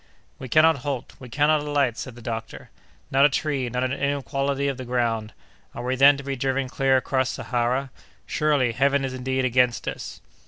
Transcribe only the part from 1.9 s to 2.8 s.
said the doctor;